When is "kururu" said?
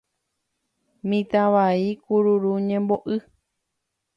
2.03-2.51